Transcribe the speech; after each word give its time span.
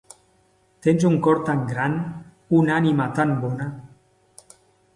Tens 0.85 1.05
un 1.09 1.17
cor 1.27 1.41
tan 1.49 1.61
gran, 1.73 1.99
una 2.61 2.73
ànima 2.81 3.09
tan 3.19 3.37
bona. 3.45 3.69